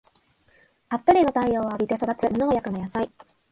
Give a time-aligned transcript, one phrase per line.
[0.89, 3.11] たっぷりの太陽を浴びて育つ無農薬の野菜